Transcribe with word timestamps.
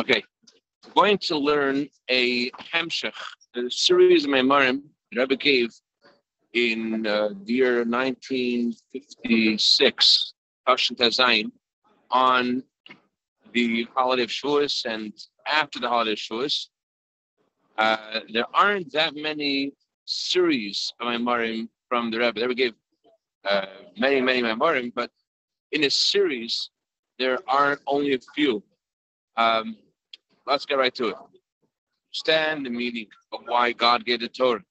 Okay, 0.00 0.24
we're 0.86 0.92
going 0.94 1.18
to 1.18 1.36
learn 1.36 1.86
a 2.08 2.48
Hemshech, 2.72 3.12
a 3.54 3.70
series 3.70 4.24
of 4.24 4.30
Maimarim 4.30 4.80
Rebbe 5.14 5.36
gave 5.36 5.68
in 6.54 7.06
uh, 7.06 7.28
the 7.44 7.52
year 7.52 7.84
1956, 7.84 10.34
Tashon 10.66 10.96
Tazayin, 10.96 11.52
on 12.10 12.62
the 13.52 13.86
holiday 13.94 14.22
of 14.22 14.30
Shavuos 14.30 14.86
and 14.86 15.12
after 15.46 15.78
the 15.78 15.90
holiday 15.90 16.12
of 16.12 16.18
Shavuos. 16.18 16.68
Uh, 17.76 18.20
there 18.32 18.46
aren't 18.54 18.90
that 18.92 19.14
many 19.14 19.74
series 20.06 20.94
of 20.98 21.08
Maimarim 21.08 21.68
from 21.90 22.10
the 22.10 22.20
Rebbe. 22.20 22.40
The 22.40 22.48
Rebbe 22.48 22.54
gave 22.54 22.72
uh, 23.46 23.66
many, 23.98 24.22
many 24.22 24.40
Maimarim, 24.40 24.94
but 24.94 25.10
in 25.72 25.84
a 25.84 25.90
series, 25.90 26.70
there 27.18 27.38
are 27.46 27.78
only 27.86 28.14
a 28.14 28.18
few. 28.34 28.62
Um, 29.36 29.76
let's 30.50 30.66
get 30.66 30.78
right 30.78 30.94
to 30.96 31.08
it. 31.08 31.16
Understand 32.08 32.66
the 32.66 32.70
meaning 32.70 33.06
of 33.32 33.40
why 33.46 33.72
God 33.72 34.04
gave 34.04 34.20
the 34.20 34.28
Torah 34.28 34.62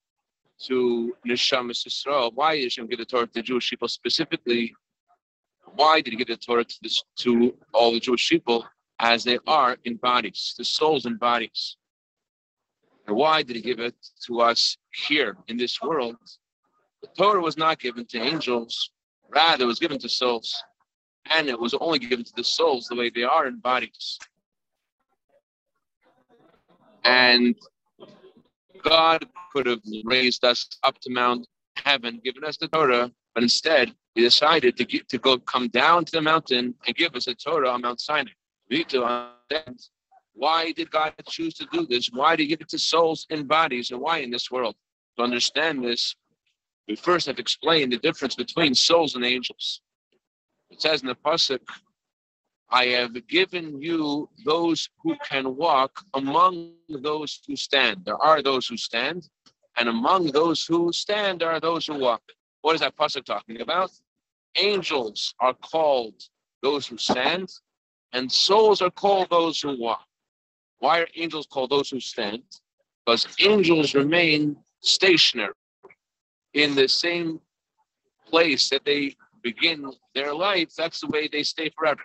to 0.65 1.15
Neshamas 1.25 1.87
Yisrael. 1.87 2.33
Why 2.33 2.57
did 2.57 2.63
Hashem 2.63 2.87
give 2.87 2.99
the 2.99 3.05
Torah 3.05 3.27
to 3.27 3.33
the 3.33 3.41
Jewish 3.41 3.69
people 3.69 3.87
specifically? 3.87 4.75
Why 5.75 6.01
did 6.01 6.11
He 6.11 6.17
give 6.17 6.27
the 6.27 6.35
Torah 6.35 6.65
to, 6.65 6.75
this, 6.81 7.01
to 7.19 7.55
all 7.73 7.93
the 7.93 7.99
Jewish 8.01 8.27
people 8.27 8.65
as 8.99 9.23
they 9.23 9.39
are 9.47 9.77
in 9.85 9.95
bodies, 9.95 10.53
the 10.57 10.65
souls 10.65 11.05
in 11.05 11.15
bodies? 11.15 11.77
And 13.07 13.15
why 13.15 13.41
did 13.41 13.55
He 13.55 13.61
give 13.61 13.79
it 13.79 13.95
to 14.25 14.41
us 14.41 14.77
here 15.07 15.37
in 15.47 15.55
this 15.55 15.81
world? 15.81 16.17
The 17.01 17.07
Torah 17.17 17.39
was 17.39 17.57
not 17.57 17.79
given 17.79 18.05
to 18.07 18.19
angels, 18.19 18.91
rather, 19.29 19.63
it 19.63 19.67
was 19.67 19.79
given 19.79 19.99
to 19.99 20.09
souls. 20.09 20.61
And 21.31 21.47
it 21.47 21.57
was 21.57 21.73
only 21.75 21.99
given 21.99 22.25
to 22.25 22.33
the 22.35 22.43
souls 22.43 22.87
the 22.87 22.95
way 22.95 23.09
they 23.09 23.23
are 23.23 23.47
in 23.47 23.59
bodies. 23.59 24.19
And 27.03 27.55
God 28.83 29.25
could 29.51 29.65
have 29.65 29.81
raised 30.03 30.43
us 30.43 30.67
up 30.83 30.99
to 30.99 31.11
Mount 31.11 31.47
Heaven, 31.75 32.21
given 32.23 32.43
us 32.43 32.57
the 32.57 32.67
Torah, 32.67 33.11
but 33.33 33.43
instead 33.43 33.93
he 34.15 34.21
decided 34.21 34.77
to 34.77 34.85
get, 34.85 35.07
to 35.09 35.17
go 35.17 35.37
come 35.37 35.67
down 35.69 36.05
to 36.05 36.11
the 36.11 36.21
mountain 36.21 36.75
and 36.85 36.95
give 36.95 37.15
us 37.15 37.27
a 37.27 37.35
Torah 37.35 37.69
on 37.69 37.81
Mount 37.81 38.01
Sinai. 38.01 38.31
We 38.69 38.77
need 38.77 38.89
to 38.89 39.03
understand 39.03 39.79
uh, 39.79 40.17
why 40.33 40.71
did 40.71 40.91
God 40.91 41.13
choose 41.27 41.53
to 41.55 41.67
do 41.71 41.85
this? 41.85 42.09
Why 42.11 42.35
did 42.35 42.43
he 42.43 42.49
give 42.49 42.61
it 42.61 42.69
to 42.69 42.79
souls 42.79 43.25
and 43.29 43.47
bodies, 43.47 43.91
and 43.91 43.99
why 43.99 44.19
in 44.19 44.31
this 44.31 44.49
world? 44.49 44.75
To 45.17 45.23
understand 45.23 45.83
this, 45.83 46.15
we 46.87 46.95
first 46.95 47.27
have 47.27 47.35
to 47.35 47.41
explain 47.41 47.89
the 47.89 47.97
difference 47.97 48.35
between 48.35 48.73
souls 48.73 49.15
and 49.15 49.25
angels. 49.25 49.81
It 50.69 50.81
says 50.81 51.01
in 51.01 51.07
the 51.07 51.15
pasuk, 51.15 51.59
I 52.71 52.85
have 52.87 53.27
given 53.27 53.81
you 53.81 54.29
those 54.45 54.89
who 55.01 55.15
can 55.27 55.55
walk 55.55 56.03
among 56.13 56.73
those 56.87 57.41
who 57.47 57.55
stand. 57.55 58.05
There 58.05 58.21
are 58.21 58.41
those 58.43 58.67
who 58.67 58.77
stand, 58.77 59.27
and 59.77 59.89
among 59.89 60.27
those 60.27 60.65
who 60.65 60.91
stand 60.93 61.41
are 61.41 61.59
those 61.59 61.87
who 61.87 61.97
walk. 61.97 62.21
What 62.61 62.75
is 62.75 62.81
that 62.81 62.95
pasuk 62.95 63.25
talking 63.25 63.61
about? 63.61 63.91
Angels 64.55 65.33
are 65.39 65.53
called 65.53 66.21
those 66.61 66.85
who 66.85 66.97
stand, 66.97 67.49
and 68.13 68.31
souls 68.31 68.81
are 68.81 68.91
called 68.91 69.29
those 69.31 69.59
who 69.59 69.79
walk. 69.79 70.05
Why 70.79 70.99
are 71.01 71.07
angels 71.15 71.47
called 71.47 71.71
those 71.71 71.89
who 71.89 71.99
stand? 71.99 72.43
Because 73.05 73.25
angels 73.39 73.95
remain 73.95 74.57
stationary 74.81 75.53
in 76.53 76.75
the 76.75 76.87
same 76.87 77.39
place 78.27 78.69
that 78.69 78.85
they 78.85 79.15
begin 79.41 79.91
their 80.13 80.33
life. 80.33 80.75
That's 80.77 80.99
the 80.99 81.07
way 81.07 81.27
they 81.27 81.43
stay 81.43 81.71
forever. 81.75 82.01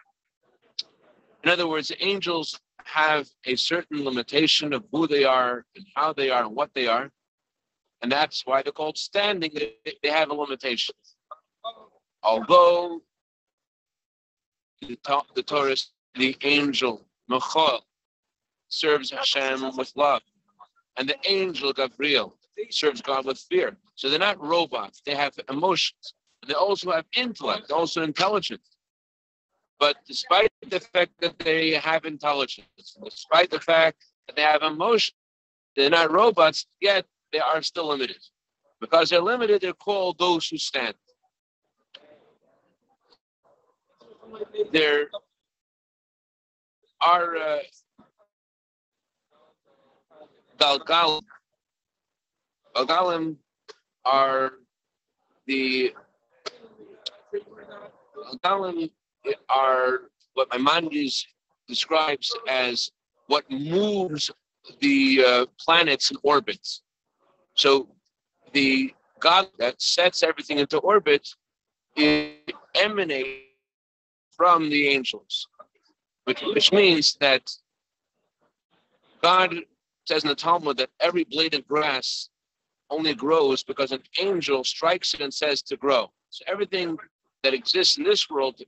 In 1.45 1.51
other 1.51 1.69
words, 1.69 1.93
angels 2.01 2.59
have 2.85 3.29
a 3.45 3.55
certain 3.55 4.03
limitation 4.03 4.73
of 4.73 4.83
who 4.91 5.07
they 5.07 5.25
are 5.25 5.67
and 5.77 5.85
how 5.95 6.13
they 6.15 6.31
are 6.31 6.45
and 6.45 6.57
what 6.57 6.71
they 6.75 6.87
are. 6.87 7.11
And 8.01 8.11
that's 8.11 8.47
why 8.47 8.63
they're 8.63 8.73
called 8.73 8.97
standing. 8.97 9.53
They 10.03 10.11
have 10.11 10.31
a 10.31 10.35
limitation. 10.35 10.95
Although 12.23 13.03
the, 14.81 14.99
the 15.35 15.43
Torah, 15.43 15.77
the 16.15 16.37
angel, 16.43 17.05
Michael, 17.29 17.85
serves 18.69 19.11
Hashem 19.11 19.77
with 19.77 19.93
love. 19.97 20.23
And 20.97 21.07
the 21.09 21.17
angel, 21.29 21.75
Gabriel, 21.75 22.37
serves 22.71 23.03
God 23.03 23.27
with 23.27 23.39
fear. 23.39 23.77
So 23.97 24.09
they're 24.09 24.19
not 24.19 24.41
robots. 24.43 25.03
They 25.05 25.15
have 25.15 25.35
emotions. 25.51 26.15
They 26.47 26.55
also 26.55 26.91
have 26.93 27.05
intellect, 27.17 27.71
also 27.71 28.03
intelligence. 28.03 28.74
But 29.79 29.97
despite 30.07 30.53
the 30.69 30.81
fact 30.81 31.13
that 31.21 31.39
they 31.39 31.73
have 31.73 32.05
intelligence, 32.05 32.97
despite 33.03 33.51
the 33.51 33.61
fact 33.61 34.05
that 34.27 34.37
they 34.37 34.43
have 34.43 34.63
emotion, 34.63 35.15
they're 35.77 35.91
not 35.91 36.11
robots, 36.13 36.67
yet 36.81 37.07
they 37.33 37.41
are 37.41 37.63
still 37.63 37.89
limited. 37.89 38.19
Because 38.81 39.11
they're 39.11 39.21
limited, 39.21 39.63
they're 39.63 39.73
called 39.73 40.19
those 40.19 40.49
who 40.49 40.59
stand. 40.59 40.95
There 44.73 45.09
are 47.01 47.37
uh, 47.37 47.59
Galgalim. 50.59 51.23
Galgalim 52.75 53.37
are 54.05 54.53
the 55.47 55.93
Galgalim 58.45 58.91
are 59.49 60.11
what 60.35 60.49
Maimonides 60.53 61.27
describes 61.69 62.35
as 62.49 62.91
what 63.27 63.49
moves 63.51 64.31
the 64.81 65.25
uh, 65.27 65.47
planets 65.59 66.11
in 66.11 66.17
orbits. 66.23 66.83
So 67.55 67.89
the 68.53 68.93
God 69.21 69.47
that 69.59 69.81
sets 69.81 70.23
everything 70.23 70.59
into 70.59 70.79
orbit 70.79 71.29
emanates 72.75 73.41
from 74.37 74.69
the 74.69 74.89
angels, 74.89 75.47
which, 76.25 76.43
which 76.43 76.73
means 76.73 77.17
that 77.21 77.51
God 79.23 79.55
says 80.07 80.25
in 80.25 80.29
the 80.29 80.35
Talmud 80.35 80.77
that 80.77 80.91
every 81.01 81.25
blade 81.25 81.55
of 81.55 81.67
grass 81.67 82.29
only 82.91 83.15
grows 83.15 83.63
because 83.63 83.93
an 83.93 84.03
angel 84.21 84.65
strikes 84.65 85.15
it 85.15 85.21
and 85.21 85.33
says 85.33 85.63
to 85.63 85.77
grow. 85.77 86.11
So 86.31 86.45
everything 86.47 86.99
that 87.43 87.55
exists 87.55 87.97
in 87.97 88.05
this 88.05 88.29
world 88.29 88.61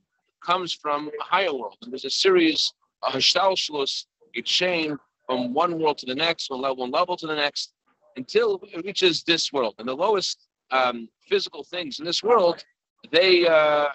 comes 0.45 0.73
from 0.73 1.07
a 1.07 1.23
higher 1.23 1.53
world. 1.53 1.77
And 1.81 1.91
there's 1.91 2.05
a 2.05 2.09
series, 2.09 2.73
a 3.03 3.11
hishtalshelus, 3.11 4.05
a 4.35 4.41
chain 4.41 4.97
from 5.25 5.53
one 5.53 5.79
world 5.79 5.97
to 5.99 6.05
the 6.05 6.15
next, 6.15 6.49
one 6.49 6.61
level, 6.61 6.77
one 6.77 6.91
level 6.91 7.17
to 7.17 7.27
the 7.27 7.35
next, 7.35 7.73
until 8.15 8.61
it 8.73 8.85
reaches 8.85 9.23
this 9.23 9.51
world. 9.51 9.75
And 9.77 9.87
the 9.87 9.95
lowest 9.95 10.47
um, 10.71 11.09
physical 11.27 11.63
things 11.63 11.99
in 11.99 12.05
this 12.05 12.23
world, 12.23 12.63
they 13.11 13.47
uh, 13.47 13.87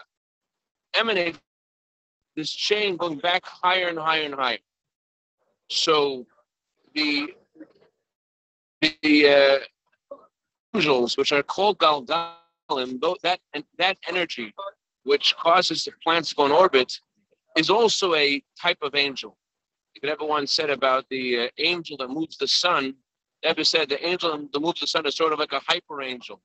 emanate 0.95 1.39
this 2.37 2.51
chain 2.51 2.97
going 2.97 3.19
back 3.19 3.43
higher 3.45 3.89
and 3.89 3.99
higher 3.99 4.23
and 4.23 4.35
higher. 4.35 4.59
So 5.71 6.27
the 6.95 7.35
the 8.81 9.29
uh, 9.29 10.17
angels, 10.75 11.17
which 11.17 11.33
are 11.33 11.43
called 11.43 11.79
Galgalim, 11.79 13.01
that 13.23 13.41
that 13.79 13.97
energy 14.09 14.53
which 15.05 15.37
causes 15.37 15.85
the 15.85 15.93
plants 16.03 16.31
to 16.31 16.35
go 16.35 16.47
in 16.47 16.53
orbit, 16.53 16.99
is 17.57 17.71
also 17.71 18.15
a 18.15 18.43
type 18.61 18.79
of 18.83 18.95
angel. 18.95 19.37
If 19.95 20.05
everyone 20.05 20.47
said 20.47 20.71
about 20.71 21.07
the 21.11 21.45
uh, 21.45 21.49
angel 21.59 21.97
that 21.99 22.09
moves 22.09 22.37
the 22.37 22.49
sun, 22.49 22.95
ever 23.43 23.65
said 23.65 23.89
the 23.89 24.05
angel 24.07 24.49
that 24.53 24.61
moves 24.61 24.81
the 24.81 24.87
sun 24.87 25.07
is 25.07 25.17
sort 25.17 25.33
of 25.33 25.39
like 25.39 25.53
a 25.53 25.61
hyper 25.67 26.03
angel. 26.03 26.41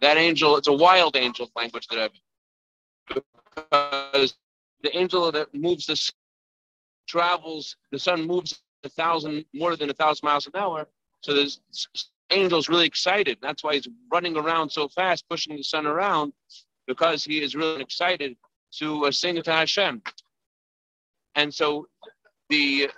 That 0.00 0.16
angel, 0.16 0.56
it's 0.56 0.68
a 0.68 0.72
wild 0.72 1.16
angel 1.16 1.50
language 1.54 1.86
that 1.88 1.98
I've 1.98 2.10
because 3.08 4.34
the 4.82 4.96
angel 4.96 5.30
that 5.32 5.54
moves 5.54 5.86
the 5.86 5.96
sun 5.96 6.14
travels, 7.08 7.76
the 7.92 7.98
sun 7.98 8.26
moves 8.26 8.60
a 8.84 8.88
thousand 8.88 9.44
more 9.54 9.76
than 9.76 9.90
a 9.90 9.94
thousand 9.94 10.26
miles 10.26 10.46
an 10.46 10.52
hour. 10.56 10.88
So 11.22 11.34
this 11.34 11.60
angel's 12.30 12.68
really 12.68 12.86
excited. 12.86 13.38
That's 13.40 13.62
why 13.62 13.74
he's 13.74 13.88
running 14.12 14.36
around 14.36 14.70
so 14.70 14.88
fast, 14.88 15.28
pushing 15.28 15.56
the 15.56 15.62
sun 15.62 15.86
around 15.86 16.32
because 16.86 17.24
he 17.24 17.42
is 17.42 17.54
really 17.54 17.82
excited 17.82 18.36
to 18.78 19.06
uh, 19.06 19.10
sing 19.10 19.42
to 19.42 19.52
Hashem. 19.52 20.02
And 21.34 21.52
so 21.52 21.86
the 22.48 22.90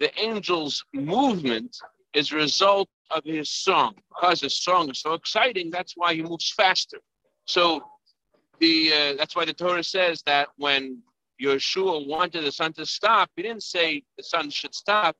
the 0.00 0.16
angel's 0.18 0.84
movement 0.92 1.76
is 2.14 2.32
a 2.32 2.36
result 2.36 2.88
of 3.10 3.24
his 3.24 3.50
song. 3.50 3.94
Because 4.08 4.40
his 4.40 4.60
song 4.60 4.90
is 4.90 5.00
so 5.00 5.14
exciting, 5.14 5.70
that's 5.70 5.94
why 5.96 6.14
he 6.14 6.22
moves 6.22 6.50
faster. 6.50 6.98
So 7.46 7.84
the 8.60 8.92
uh, 8.92 9.14
that's 9.18 9.36
why 9.36 9.44
the 9.44 9.52
Torah 9.52 9.84
says 9.84 10.22
that 10.26 10.48
when 10.56 11.02
Yeshua 11.42 12.06
wanted 12.06 12.44
the 12.44 12.52
sun 12.52 12.72
to 12.74 12.86
stop, 12.86 13.30
he 13.36 13.42
didn't 13.42 13.62
say 13.62 14.02
the 14.16 14.22
sun 14.22 14.50
should 14.50 14.74
stop. 14.74 15.16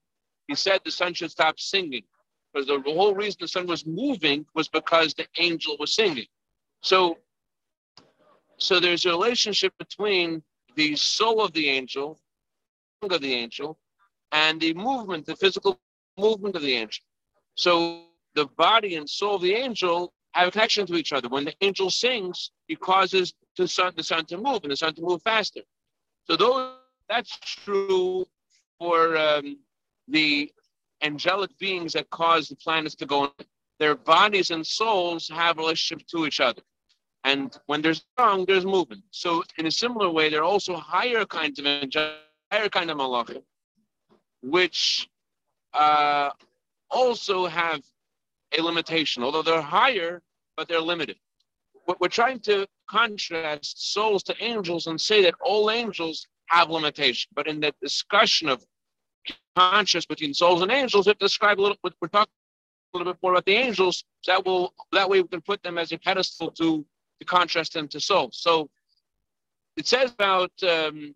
He 0.48 0.54
said 0.54 0.80
the 0.84 0.90
sun 0.90 1.14
should 1.14 1.30
stop 1.30 1.58
singing. 1.58 2.02
Because 2.52 2.68
the 2.68 2.80
whole 2.86 3.14
reason 3.14 3.38
the 3.40 3.48
sun 3.48 3.66
was 3.66 3.84
moving 3.84 4.46
was 4.54 4.68
because 4.68 5.14
the 5.14 5.26
angel 5.38 5.76
was 5.78 5.94
singing. 5.94 6.26
So 6.82 7.18
so 8.56 8.80
there's 8.80 9.04
a 9.06 9.10
relationship 9.10 9.72
between 9.78 10.42
the 10.76 10.96
soul 10.96 11.40
of 11.40 11.52
the 11.52 11.68
angel, 11.68 12.18
of 13.02 13.20
the 13.20 13.34
angel, 13.34 13.78
and 14.32 14.60
the 14.60 14.74
movement, 14.74 15.26
the 15.26 15.36
physical 15.36 15.78
movement 16.18 16.56
of 16.56 16.62
the 16.62 16.74
angel. 16.74 17.04
So 17.54 18.04
the 18.34 18.46
body 18.46 18.96
and 18.96 19.08
soul 19.08 19.36
of 19.36 19.42
the 19.42 19.54
angel 19.54 20.12
have 20.32 20.48
a 20.48 20.50
connection 20.50 20.86
to 20.86 20.96
each 20.96 21.12
other. 21.12 21.28
When 21.28 21.44
the 21.44 21.54
angel 21.60 21.90
sings, 21.90 22.50
he 22.66 22.76
causes 22.76 23.34
the 23.56 23.68
sun, 23.68 23.92
the 23.96 24.02
sun 24.02 24.24
to 24.26 24.36
move 24.36 24.60
and 24.62 24.72
the 24.72 24.76
sun 24.76 24.94
to 24.94 25.02
move 25.02 25.22
faster. 25.22 25.60
So 26.24 26.36
those, 26.36 26.72
that's 27.08 27.38
true 27.38 28.26
for 28.78 29.16
um, 29.16 29.58
the 30.08 30.52
angelic 31.02 31.56
beings 31.58 31.92
that 31.92 32.10
cause 32.10 32.48
the 32.48 32.56
planets 32.56 32.94
to 32.96 33.06
go. 33.06 33.32
Their 33.78 33.94
bodies 33.94 34.50
and 34.50 34.66
souls 34.66 35.28
have 35.28 35.58
relationship 35.58 36.06
to 36.08 36.26
each 36.26 36.40
other. 36.40 36.62
And 37.24 37.58
when 37.66 37.80
there's 37.80 38.04
song, 38.18 38.44
there's 38.46 38.66
movement. 38.66 39.02
So 39.10 39.42
in 39.56 39.66
a 39.66 39.70
similar 39.70 40.10
way, 40.10 40.28
there 40.28 40.40
are 40.40 40.44
also 40.44 40.76
higher 40.76 41.24
kinds 41.24 41.58
of 41.58 41.64
higher 42.52 42.68
kind 42.68 42.90
of 42.90 42.98
malachim, 42.98 43.42
which 44.42 45.08
uh, 45.72 46.30
also 46.90 47.46
have 47.46 47.80
a 48.56 48.62
limitation, 48.62 49.22
although 49.22 49.42
they're 49.42 49.60
higher, 49.60 50.22
but 50.56 50.68
they're 50.68 50.80
limited. 50.80 51.16
We're 51.98 52.08
trying 52.08 52.40
to 52.40 52.66
contrast 52.88 53.92
souls 53.92 54.22
to 54.24 54.34
angels 54.40 54.86
and 54.86 55.00
say 55.00 55.22
that 55.22 55.34
all 55.40 55.70
angels 55.70 56.26
have 56.46 56.70
limitation. 56.70 57.30
But 57.34 57.46
in 57.46 57.60
the 57.60 57.74
discussion 57.82 58.48
of 58.48 58.64
contrast 59.56 60.08
between 60.08 60.34
souls 60.34 60.62
and 60.62 60.70
angels, 60.70 61.06
it 61.06 61.18
describe 61.18 61.58
a 61.58 61.62
little. 61.62 61.78
We're 61.82 62.08
talking 62.08 62.32
a 62.94 62.98
little 62.98 63.12
bit 63.12 63.22
more 63.22 63.32
about 63.32 63.46
the 63.46 63.54
angels. 63.54 64.04
That 64.26 64.44
will 64.44 64.74
that 64.92 65.08
way 65.08 65.20
we 65.20 65.28
can 65.28 65.40
put 65.40 65.62
them 65.62 65.78
as 65.78 65.92
a 65.92 65.98
pedestal 65.98 66.50
to 66.52 66.86
to 67.24 67.30
contrast 67.36 67.72
them 67.72 67.88
to 67.88 68.00
souls. 68.00 68.38
So 68.40 68.68
it 69.76 69.86
says 69.86 70.12
about 70.12 70.52
um, 70.62 71.14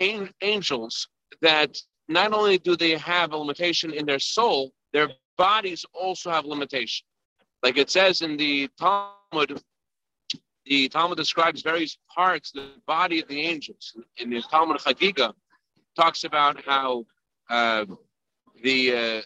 angels 0.00 1.08
that 1.42 1.76
not 2.08 2.32
only 2.32 2.58
do 2.58 2.76
they 2.76 2.96
have 2.96 3.32
a 3.32 3.36
limitation 3.36 3.92
in 3.92 4.06
their 4.06 4.18
soul, 4.18 4.72
their 4.92 5.08
bodies 5.36 5.84
also 5.92 6.30
have 6.30 6.44
limitation. 6.44 7.06
Like 7.62 7.78
it 7.78 7.90
says 7.90 8.22
in 8.22 8.36
the 8.36 8.68
Talmud, 8.78 9.60
the 10.66 10.88
Talmud 10.88 11.16
describes 11.16 11.62
various 11.62 11.96
parts, 12.14 12.52
the 12.52 12.68
body 12.86 13.20
of 13.22 13.28
the 13.28 13.40
angels. 13.40 13.96
In 14.18 14.30
the 14.30 14.42
Talmud 14.42 14.78
Chagiga, 14.78 15.32
talks 15.96 16.24
about 16.24 16.62
how 16.64 17.06
uh, 17.50 17.86
the, 18.62 18.92
uh, 18.92 19.22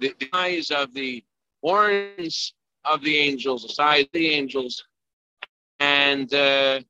the, 0.00 0.14
the 0.18 0.28
eyes 0.32 0.70
of 0.70 0.92
the 0.94 1.22
horns 1.62 2.54
of 2.84 3.02
the 3.02 3.16
angels, 3.18 3.62
the 3.62 3.68
size 3.68 4.04
of 4.04 4.12
the 4.12 4.28
angels, 4.28 4.82
and 5.80 6.32
uh, 6.34 6.80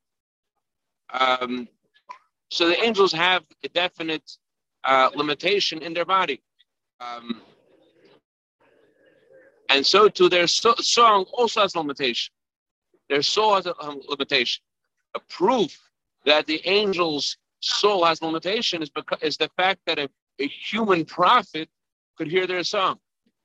um, 1.12 1.68
so 2.50 2.68
the 2.68 2.82
angels 2.82 3.12
have 3.12 3.44
a 3.64 3.68
definite 3.68 4.30
uh, 4.84 5.10
limitation 5.14 5.80
in 5.82 5.94
their 5.94 6.04
body. 6.04 6.42
Um, 7.00 7.40
and 9.70 9.86
so 9.86 10.08
too, 10.08 10.28
their 10.28 10.48
so- 10.48 10.74
song 10.78 11.24
also 11.32 11.62
has 11.62 11.76
limitation. 11.76 12.32
Their 13.08 13.22
soul 13.22 13.54
has 13.54 13.66
a 13.66 13.78
um, 13.80 14.00
limitation. 14.08 14.62
A 15.14 15.20
proof 15.20 15.78
that 16.24 16.46
the 16.46 16.64
angel's 16.66 17.36
soul 17.60 18.04
has 18.04 18.20
limitation 18.22 18.82
is 18.82 18.90
because 18.90 19.18
is 19.22 19.36
the 19.36 19.50
fact 19.56 19.80
that 19.86 19.98
a, 19.98 20.08
a 20.40 20.46
human 20.46 21.04
prophet 21.04 21.68
could 22.16 22.28
hear 22.28 22.46
their 22.46 22.64
song. 22.64 22.98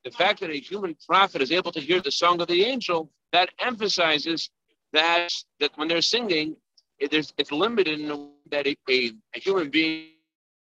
The 0.04 0.10
fact 0.10 0.40
that 0.40 0.50
a 0.50 0.58
human 0.58 0.96
prophet 1.06 1.42
is 1.42 1.50
able 1.50 1.72
to 1.72 1.80
hear 1.80 2.00
the 2.00 2.10
song 2.10 2.40
of 2.40 2.48
the 2.48 2.64
angel, 2.64 3.10
that 3.32 3.50
emphasizes 3.58 4.50
that 4.92 5.30
that 5.60 5.70
when 5.76 5.88
they're 5.88 6.02
singing, 6.02 6.56
it, 6.98 7.12
it's 7.12 7.52
limited 7.52 8.00
in 8.00 8.30
that 8.50 8.66
a, 8.66 8.76
a, 8.88 9.12
a 9.34 9.38
human 9.38 9.70
being 9.70 10.10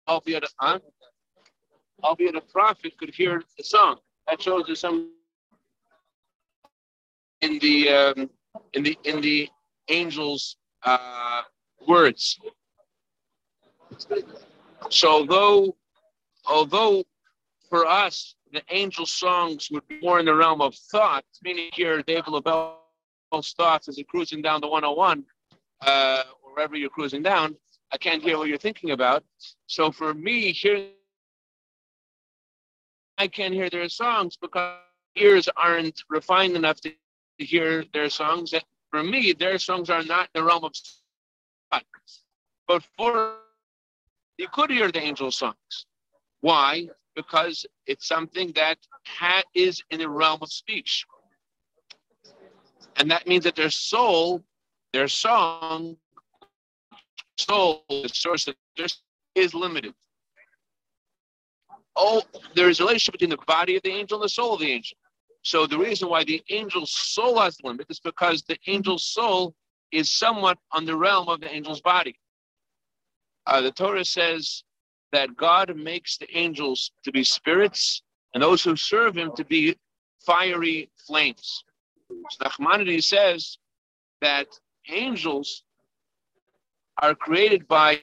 albeit 0.09 0.45
a, 0.61 0.81
albeit 2.03 2.35
a 2.35 2.41
prophet, 2.41 2.97
could 2.99 3.15
hear 3.15 3.43
the 3.57 3.65
song. 3.65 3.97
That 4.27 4.43
shows 4.43 4.69
us 4.69 4.81
some 4.81 5.13
in 7.41 7.59
the 7.61 7.89
um, 7.89 8.31
in 8.75 8.83
the 8.83 8.99
in 9.05 9.21
the 9.21 9.49
angel's 9.89 10.57
uh, 10.85 11.43
words. 11.87 12.39
So 14.89 15.09
although 15.09 15.77
although 16.47 17.05
for 17.69 17.87
us 17.87 18.35
the 18.53 18.63
angel 18.71 19.07
songs 19.07 19.69
would 19.71 19.87
be 19.89 20.01
more 20.01 20.19
in 20.19 20.27
the 20.27 20.35
realm 20.35 20.61
of 20.61 20.75
thought, 20.75 21.25
meaning 21.43 21.71
here 21.73 22.03
David 22.03 22.29
LaBelle's 22.29 22.80
thoughts 23.31 23.89
as 23.89 23.97
he's 23.97 24.07
cruising 24.09 24.43
down 24.43 24.61
the 24.61 24.69
101, 24.69 25.25
uh, 25.87 26.23
wherever 26.43 26.77
you're 26.77 26.91
cruising 26.91 27.23
down, 27.23 27.57
I 27.93 27.99
can't 27.99 28.23
hear 28.23 28.37
what 28.39 28.49
you're 28.49 28.59
thinking 28.59 28.91
about. 28.91 29.25
So 29.67 29.91
for 29.91 30.15
me, 30.15 30.53
here, 30.53 30.89
I 33.19 33.29
can't 33.29 33.55
hear 33.55 33.71
their 33.71 33.89
songs 33.89 34.37
because 34.37 34.79
ears 35.17 35.49
aren't 35.57 36.03
refined 36.09 36.57
enough 36.57 36.81
to, 36.83 36.93
hear 37.39 37.85
their 37.95 38.11
songs. 38.11 38.53
And 38.53 38.63
for 38.91 39.03
me, 39.03 39.33
their 39.33 39.59
songs 39.59 39.89
are 39.89 40.03
not 40.03 40.29
in 40.35 40.41
the 40.41 40.45
realm 40.45 40.65
of 40.65 40.73
but 42.69 42.83
for 42.97 43.37
you 44.37 44.47
could 44.53 44.71
hear 44.71 44.93
the 44.93 45.01
angel 45.01 45.31
songs. 45.31 45.87
Why? 46.41 46.89
Because 47.17 47.67
it's 47.87 48.07
something 48.07 48.53
that 48.57 48.79
ha- 49.07 49.43
is 49.55 49.83
in 49.91 50.01
the 50.01 50.09
realm 50.09 50.39
of 50.43 50.53
speech. 50.53 51.05
And 53.01 53.11
that 53.11 53.27
means 53.27 53.45
that 53.45 53.57
their 53.57 53.71
soul, 53.71 54.45
their 54.93 55.09
song, 55.09 55.97
soul, 57.39 57.83
the 57.89 58.11
source 58.13 58.47
of 58.47 58.55
this 58.77 59.01
is 59.35 59.55
limited. 59.55 59.95
Oh, 61.97 62.23
there 62.55 62.69
is 62.69 62.79
a 62.79 62.83
relationship 62.83 63.13
between 63.13 63.31
the 63.31 63.39
body 63.47 63.77
of 63.77 63.83
the 63.85 63.91
angel 63.91 64.19
and 64.19 64.25
the 64.25 64.29
soul 64.29 64.53
of 64.53 64.61
the 64.61 64.71
angel. 64.71 64.99
So 65.43 65.67
the 65.67 65.79
reason 65.79 66.11
why 66.11 66.25
the 66.25 66.43
angel's 66.51 66.93
soul 66.93 67.41
has 67.41 67.57
a 67.65 67.69
limit 67.69 67.87
is 67.89 68.01
because 68.01 68.43
the 68.43 68.59
angel's 68.67 69.07
soul 69.07 69.55
is 69.93 70.13
somewhat 70.13 70.59
on 70.73 70.85
the 70.85 70.95
realm 70.95 71.31
of 71.31 71.41
the 71.41 71.51
angel's 71.51 71.81
body. 71.81 72.15
Uh, 73.47 73.63
the 73.63 73.73
Torah 73.73 74.05
says 74.05 74.63
that 75.13 75.35
God 75.39 75.75
makes 75.75 76.19
the 76.19 76.29
angels 76.37 76.91
to 77.05 77.13
be 77.13 77.25
spirits 77.25 78.03
and 78.35 78.43
those 78.43 78.63
who 78.63 78.77
serve 78.77 79.17
him 79.17 79.33
to 79.37 79.45
be 79.47 79.75
fiery 80.21 80.91
flames. 81.07 81.65
Nachmanides 82.43 83.05
says 83.05 83.59
that 84.21 84.47
angels 84.89 85.65
are 87.01 87.15
created 87.15 87.67
by 87.69 88.03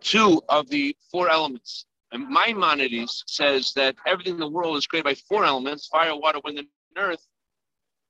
two 0.00 0.42
of 0.48 0.68
the 0.68 0.96
four 1.10 1.28
elements. 1.28 1.86
And 2.12 2.28
Maimonides 2.28 3.22
says 3.26 3.72
that 3.74 3.94
everything 4.06 4.34
in 4.34 4.40
the 4.40 4.48
world 4.48 4.76
is 4.76 4.86
created 4.86 5.04
by 5.04 5.14
four 5.14 5.44
elements: 5.44 5.86
fire, 5.86 6.16
water, 6.16 6.40
wind, 6.44 6.58
and 6.58 6.68
earth. 6.96 7.24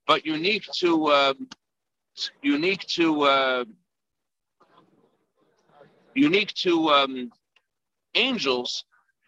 But 0.06 0.24
unique 0.24 0.64
to 0.78 1.12
um, 1.12 1.48
unique 2.42 2.86
to 2.88 3.22
uh, 3.22 3.64
unique 6.14 6.54
to 6.54 6.88
um, 6.88 7.30
angels, 8.14 8.84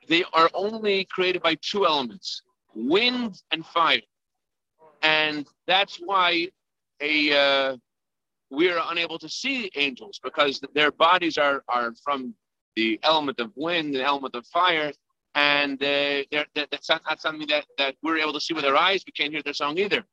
they 0.09 0.25
are 0.33 0.51
only 0.55 1.05
created 1.05 1.43
by 1.43 1.57
two 1.57 1.87
elements: 1.87 2.43
wind 2.75 3.43
and 3.51 3.65
fire. 3.67 4.01
And 5.03 5.47
that's 5.67 5.97
why 5.97 6.49
a 7.01 7.33
uh, 7.37 7.77
we 8.51 8.71
are 8.71 8.83
unable 8.91 9.19
to 9.19 9.29
see 9.29 9.71
angels 9.75 10.21
because 10.23 10.61
their 10.75 10.93
bodies 10.93 11.39
are, 11.39 11.65
are 11.69 11.95
from 12.05 12.35
the 12.77 13.01
element 13.03 13.41
of 13.41 13.51
wind, 13.57 13.95
the 13.95 14.05
element 14.05 14.35
of 14.35 14.47
fire, 14.47 14.93
and 15.35 15.83
uh, 15.83 16.23
that's 16.55 16.89
not, 16.89 17.03
not 17.07 17.21
something 17.21 17.49
that, 17.49 17.65
that 17.79 17.95
we're 18.03 18.19
able 18.19 18.35
to 18.35 18.41
see 18.41 18.53
with 18.53 18.67
our 18.67 18.77
eyes. 18.77 19.03
We 19.07 19.13
can't 19.13 19.33
hear 19.33 19.43
their 19.43 19.55
song 19.55 19.79
either. 19.79 20.05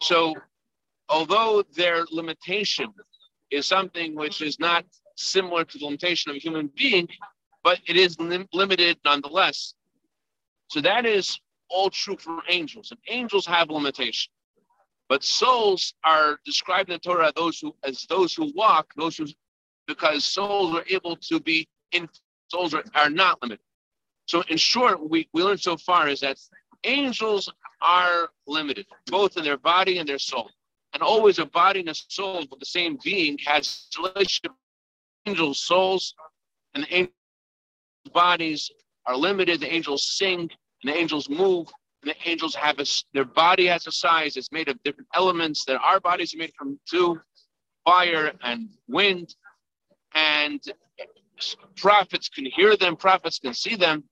So, 0.00 0.34
although 1.10 1.62
their 1.74 2.06
limitation 2.10 2.88
is 3.50 3.66
something 3.66 4.14
which 4.14 4.40
is 4.40 4.58
not 4.58 4.86
similar 5.16 5.64
to 5.64 5.78
the 5.78 5.84
limitation 5.84 6.30
of 6.30 6.36
a 6.36 6.40
human 6.40 6.70
being, 6.74 7.08
but 7.62 7.78
it 7.86 7.96
is 7.96 8.18
lim- 8.18 8.48
limited 8.54 8.98
nonetheless. 9.04 9.74
So, 10.70 10.80
that 10.80 11.04
is 11.04 11.38
all 11.70 11.90
true 11.90 12.16
for 12.16 12.42
angels, 12.48 12.90
and 12.90 13.00
angels 13.08 13.46
have 13.46 13.70
limitation. 13.70 14.32
But 15.08 15.24
souls 15.24 15.94
are 16.04 16.38
described 16.44 16.90
in 16.90 16.94
the 16.94 17.00
Torah 17.00 17.32
those 17.34 17.58
who 17.58 17.74
as 17.82 18.06
those 18.08 18.34
who 18.34 18.52
walk, 18.54 18.92
those 18.96 19.16
who 19.16 19.26
because 19.86 20.24
souls 20.24 20.74
are 20.76 20.84
able 20.88 21.16
to 21.16 21.40
be 21.40 21.68
in 21.92 22.08
souls 22.48 22.74
are, 22.74 22.84
are 22.94 23.10
not 23.10 23.42
limited. 23.42 23.64
So 24.26 24.42
in 24.48 24.56
short, 24.56 25.10
we, 25.10 25.28
we 25.32 25.42
learned 25.42 25.60
so 25.60 25.76
far 25.76 26.08
is 26.08 26.20
that 26.20 26.38
angels 26.84 27.52
are 27.82 28.28
limited, 28.46 28.86
both 29.06 29.36
in 29.36 29.42
their 29.42 29.58
body 29.58 29.98
and 29.98 30.08
their 30.08 30.18
soul. 30.18 30.50
And 30.92 31.02
always 31.02 31.40
a 31.40 31.46
body 31.46 31.80
and 31.80 31.88
a 31.88 31.94
soul 31.94 32.46
with 32.50 32.60
the 32.60 32.66
same 32.66 32.98
being 33.02 33.38
has 33.46 33.88
relationship 33.98 34.52
angels' 35.26 35.60
souls 35.60 36.14
and 36.74 36.84
the 36.84 36.94
angels' 36.94 37.14
bodies 38.12 38.70
are 39.06 39.16
limited. 39.16 39.60
The 39.60 39.72
angels 39.72 40.08
sing 40.08 40.50
and 40.82 40.92
the 40.92 40.96
angels 40.96 41.28
move 41.28 41.68
and 42.02 42.10
the 42.10 42.28
angels 42.28 42.54
have 42.54 42.78
a, 42.78 42.86
their 43.12 43.24
body 43.24 43.66
has 43.66 43.86
a 43.86 43.92
size. 43.92 44.36
It's 44.36 44.52
made 44.52 44.68
of 44.68 44.82
different 44.82 45.08
elements. 45.14 45.64
That 45.66 45.80
our 45.82 46.00
bodies 46.00 46.34
are 46.34 46.38
made 46.38 46.52
from 46.56 46.78
two, 46.88 47.20
fire 47.84 48.32
and 48.42 48.70
wind, 48.88 49.34
and 50.14 50.60
prophets 51.76 52.28
can 52.28 52.46
hear 52.46 52.76
them, 52.76 52.96
prophets 52.96 53.38
can 53.38 53.54
see 53.54 53.76
them, 53.76 54.04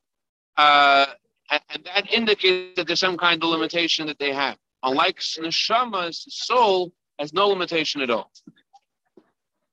uh, 0.57 1.07
and, 1.51 1.85
that 1.85 2.13
indicates 2.13 2.77
that 2.77 2.87
there's 2.87 3.01
some 3.01 3.17
kind 3.17 3.43
of 3.43 3.49
limitation 3.49 4.07
that 4.07 4.19
they 4.19 4.33
have. 4.33 4.57
Unlike 4.83 5.19
neshama's 5.19 6.25
soul 6.29 6.93
has 7.19 7.33
no 7.33 7.49
limitation 7.49 8.01
at 8.01 8.11
all. 8.11 8.31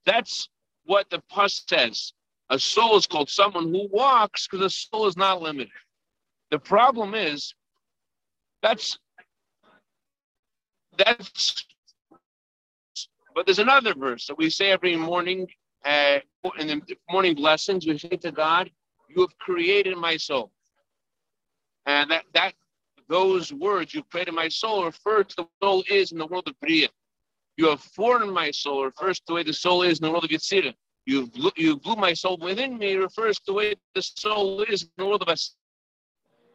That's 0.04 0.48
what 0.84 1.10
the 1.10 1.22
pus 1.28 1.64
says. 1.68 2.12
A 2.50 2.58
soul 2.58 2.96
is 2.96 3.06
called 3.06 3.28
someone 3.28 3.72
who 3.72 3.88
walks 3.90 4.46
because 4.46 4.64
a 4.64 4.70
soul 4.70 5.06
is 5.06 5.16
not 5.16 5.42
limited. 5.42 5.72
The 6.50 6.58
problem 6.58 7.14
is 7.14 7.54
that's 8.62 8.98
that's 10.96 11.66
but 13.34 13.44
there's 13.46 13.58
another 13.58 13.94
verse 13.94 14.26
that 14.26 14.38
we 14.38 14.48
say 14.48 14.70
every 14.70 14.96
morning 14.96 15.46
uh, 15.84 16.20
in 16.58 16.68
the 16.68 16.96
morning 17.10 17.34
blessings. 17.34 17.86
We 17.86 17.98
say 17.98 18.16
to 18.16 18.32
God, 18.32 18.70
"You 19.08 19.22
have 19.22 19.38
created 19.38 19.96
my 19.98 20.16
soul," 20.16 20.52
and 21.84 22.10
that 22.10 22.24
that 22.32 22.54
those 23.08 23.52
words 23.52 23.92
"You 23.94 24.02
created 24.04 24.32
my 24.32 24.48
soul" 24.48 24.84
refer 24.84 25.24
to 25.24 25.36
the 25.36 25.48
soul 25.62 25.84
is 25.90 26.12
in 26.12 26.18
the 26.18 26.26
world 26.26 26.48
of 26.48 26.58
Bria. 26.60 26.88
You 27.56 27.68
have 27.68 27.80
formed 27.80 28.32
my 28.32 28.50
soul 28.50 28.84
refers 28.84 29.18
to 29.20 29.24
the 29.28 29.34
way 29.34 29.42
the 29.42 29.52
soul 29.52 29.82
is 29.82 29.98
in 29.98 30.04
the 30.04 30.10
world 30.10 30.24
of 30.24 30.30
Yitzira. 30.30 30.74
You 31.06 31.30
you 31.56 31.76
blew 31.76 31.96
my 31.96 32.14
soul 32.14 32.36
within 32.38 32.78
me 32.78 32.94
refers 32.94 33.36
to 33.40 33.44
the 33.46 33.52
way 33.52 33.74
the 33.94 34.02
soul 34.02 34.62
is 34.62 34.82
in 34.82 34.90
the 34.96 35.06
world 35.06 35.22
of 35.22 35.28
us. 35.28 35.54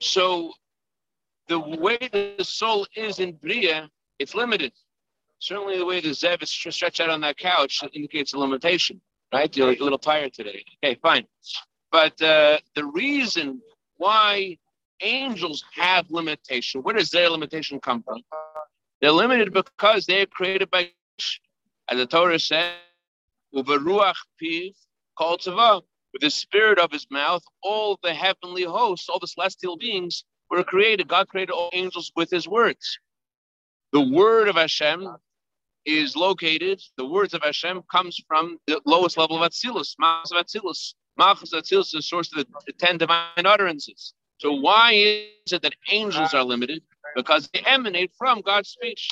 So 0.01 0.53
the 1.47 1.59
way 1.59 1.97
the 2.11 2.43
soul 2.43 2.87
is 2.95 3.19
in 3.19 3.33
Bria, 3.33 3.89
it's 4.19 4.33
limited. 4.33 4.73
Certainly 5.39 5.77
the 5.77 5.85
way 5.85 6.01
the 6.01 6.09
Zev 6.09 6.41
is 6.41 6.49
stretched 6.49 6.99
out 6.99 7.09
on 7.09 7.21
that 7.21 7.37
couch 7.37 7.83
indicates 7.93 8.33
a 8.33 8.39
limitation, 8.39 8.99
right? 9.31 9.55
You're 9.55 9.67
like 9.67 9.79
a 9.79 9.83
little 9.83 9.99
tired 9.99 10.33
today. 10.33 10.65
Okay, 10.83 10.99
fine. 11.01 11.25
But 11.91 12.19
uh, 12.21 12.57
the 12.75 12.85
reason 12.85 13.61
why 13.97 14.57
angels 15.01 15.63
have 15.75 16.09
limitation, 16.09 16.81
where 16.81 16.95
does 16.95 17.11
their 17.11 17.29
limitation 17.29 17.79
come 17.79 18.01
from? 18.01 18.21
They're 19.01 19.11
limited 19.11 19.53
because 19.53 20.05
they 20.05 20.21
are 20.21 20.27
created 20.27 20.69
by, 20.71 20.91
as 21.89 21.97
the 21.97 22.05
Torah 22.07 22.39
says, 22.39 22.73
Uberuach 23.53 24.15
piv 24.41 24.73
kol 25.17 25.37
tzava. 25.37 25.81
With 26.13 26.21
the 26.21 26.29
spirit 26.29 26.79
of 26.79 26.91
his 26.91 27.07
mouth, 27.09 27.43
all 27.63 27.97
the 28.03 28.13
heavenly 28.13 28.63
hosts, 28.63 29.07
all 29.09 29.19
the 29.19 29.27
celestial 29.27 29.77
beings 29.77 30.23
were 30.49 30.63
created. 30.63 31.07
God 31.07 31.27
created 31.29 31.53
all 31.53 31.69
angels 31.73 32.11
with 32.15 32.29
his 32.29 32.47
words. 32.47 32.99
The 33.93 34.01
word 34.01 34.47
of 34.47 34.55
Hashem 34.55 35.07
is 35.85 36.15
located, 36.15 36.81
the 36.97 37.07
words 37.07 37.33
of 37.33 37.41
Hashem 37.43 37.81
comes 37.91 38.19
from 38.27 38.57
the 38.67 38.79
lowest 38.85 39.17
level 39.17 39.41
of 39.41 39.51
Atzilus, 39.51 39.95
Malchus 39.97 40.31
of 40.31 40.45
Atzilus. 40.45 40.93
Malchus 41.17 41.53
Atzilus 41.53 41.87
is 41.87 41.91
the 41.91 42.01
source 42.01 42.31
of 42.31 42.37
the, 42.37 42.45
the 42.67 42.73
ten 42.73 42.97
divine 42.97 43.45
utterances. 43.45 44.13
So 44.37 44.53
why 44.53 44.93
is 44.93 45.53
it 45.53 45.61
that 45.61 45.75
angels 45.89 46.33
are 46.33 46.43
limited? 46.43 46.83
Because 47.15 47.49
they 47.53 47.61
emanate 47.61 48.11
from 48.17 48.41
God's 48.41 48.69
speech. 48.69 49.11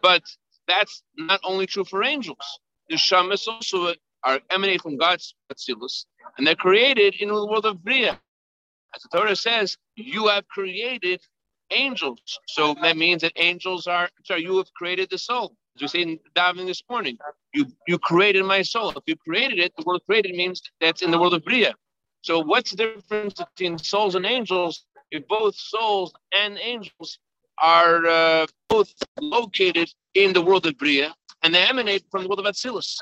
But 0.00 0.22
that's 0.66 1.02
not 1.16 1.40
only 1.44 1.66
true 1.66 1.84
for 1.84 2.02
angels. 2.02 2.60
The 2.88 2.96
shamas 2.96 3.46
also 3.46 3.94
are 4.24 4.40
emanate 4.50 4.82
from 4.82 4.96
God's 4.96 5.34
Atzilus, 5.52 6.06
and 6.36 6.46
they're 6.46 6.54
created 6.54 7.14
in 7.16 7.28
the 7.28 7.46
world 7.46 7.66
of 7.66 7.82
Bria. 7.82 8.18
As 8.94 9.02
the 9.02 9.16
Torah 9.16 9.36
says, 9.36 9.76
you 9.96 10.28
have 10.28 10.46
created 10.48 11.20
angels. 11.70 12.20
So 12.48 12.74
that 12.82 12.96
means 12.96 13.22
that 13.22 13.32
angels 13.36 13.86
are, 13.86 14.08
sorry, 14.24 14.42
you 14.42 14.58
have 14.58 14.72
created 14.74 15.08
the 15.10 15.18
soul. 15.18 15.56
As 15.76 15.82
we 15.82 15.88
say 15.88 16.02
in 16.02 16.18
davening 16.36 16.66
this 16.66 16.82
morning, 16.90 17.16
you 17.54 17.66
you 17.86 17.98
created 17.98 18.44
my 18.44 18.60
soul. 18.60 18.90
If 18.90 19.04
you 19.06 19.16
created 19.16 19.58
it, 19.58 19.72
the 19.76 19.84
word 19.86 20.00
created 20.04 20.34
means 20.34 20.60
that's 20.80 21.00
in 21.00 21.10
the 21.10 21.18
world 21.18 21.34
of 21.34 21.44
Bria. 21.44 21.72
So 22.20 22.40
what's 22.40 22.72
the 22.72 22.76
difference 22.76 23.34
between 23.34 23.78
souls 23.78 24.14
and 24.14 24.26
angels? 24.26 24.84
If 25.10 25.26
both 25.28 25.54
souls 25.54 26.12
and 26.38 26.58
angels 26.58 27.18
are 27.62 28.06
uh, 28.06 28.46
both 28.68 28.92
located 29.20 29.90
in 30.14 30.32
the 30.32 30.42
world 30.42 30.66
of 30.66 30.76
Bria, 30.76 31.14
and 31.42 31.54
they 31.54 31.66
emanate 31.66 32.04
from 32.10 32.22
the 32.22 32.28
world 32.28 32.40
of 32.40 32.46
Atzilus. 32.46 32.98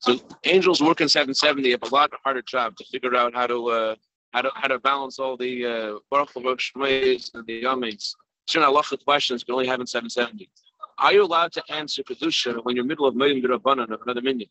So 0.00 0.18
angels 0.44 0.82
work 0.82 1.00
in 1.00 1.08
770 1.08 1.70
have 1.70 1.82
a 1.84 1.94
lot 1.94 2.10
harder 2.24 2.42
job 2.42 2.76
to 2.76 2.84
figure 2.84 3.14
out 3.14 3.34
how 3.34 3.46
to 3.46 3.68
uh, 3.68 3.94
how 4.32 4.42
to 4.42 4.50
how 4.54 4.68
to 4.68 4.78
balance 4.80 5.18
all 5.18 5.36
the 5.36 5.66
uh, 5.66 5.98
Baruch 6.10 6.30
and 6.34 7.46
the 7.46 7.62
Yamis. 7.62 8.14
Certain 8.46 8.68
halacha 8.68 9.02
questions 9.04 9.44
can 9.44 9.54
only 9.54 9.66
have 9.66 9.80
in 9.80 9.86
770. 9.86 10.50
Are 10.98 11.12
you 11.12 11.24
allowed 11.24 11.52
to 11.52 11.62
answer 11.70 12.02
kedusha 12.02 12.62
when 12.64 12.76
you're 12.76 12.84
middle 12.84 13.06
of 13.06 13.14
Moedim 13.14 13.42
Rabbanan 13.44 13.92
of 13.92 14.00
another 14.02 14.20
minyan? 14.20 14.48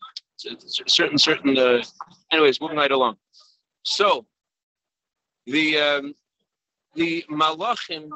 Certain 0.88 1.17
certain. 1.17 1.57
Uh, 1.57 1.83
anyways, 2.31 2.60
moving 2.60 2.77
right 2.77 2.91
along. 2.91 3.15
So 3.83 4.25
the 5.45 5.77
um, 5.77 6.15
the 6.95 7.24
malachim 7.29 8.10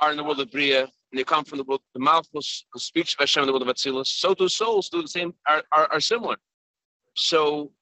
are 0.00 0.10
in 0.10 0.16
the 0.16 0.24
world 0.24 0.40
of 0.40 0.50
bria, 0.50 0.82
and 0.82 1.18
they 1.18 1.24
come 1.24 1.44
from 1.44 1.58
the 1.58 1.64
world 1.64 1.80
the 1.94 2.00
malchus, 2.00 2.64
the 2.74 2.80
speech 2.80 3.14
of 3.14 3.20
Hashem 3.20 3.42
in 3.42 3.46
the 3.46 3.52
world 3.52 3.62
of 3.62 3.68
Atzilus. 3.68 4.06
So 4.06 4.34
do 4.34 4.48
souls 4.48 4.88
do 4.88 5.02
the 5.02 5.08
same 5.08 5.32
are, 5.48 5.62
are, 5.72 5.88
are 5.92 6.00
similar. 6.00 6.36
So 7.14 7.72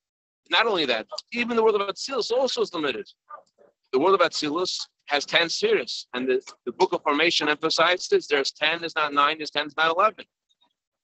not 0.50 0.66
only 0.66 0.86
that, 0.86 1.06
even 1.32 1.56
the 1.56 1.62
world 1.62 1.80
of 1.80 1.88
Atzilus 1.88 2.30
also 2.30 2.62
is 2.62 2.72
limited. 2.72 3.06
The 3.92 3.98
world 3.98 4.20
of 4.20 4.26
Atzilus 4.26 4.78
has 5.06 5.25
10 5.25 5.48
spheres, 5.48 6.08
and 6.14 6.28
the, 6.28 6.40
the 6.64 6.72
book 6.72 6.92
of 6.92 7.02
formation 7.02 7.48
emphasizes 7.48 8.26
there's 8.26 8.52
10, 8.52 8.80
there's 8.80 8.96
not 8.96 9.12
9, 9.14 9.38
there's 9.38 9.50
10, 9.50 9.64
there's 9.64 9.76
not 9.76 9.96
11. 9.96 10.25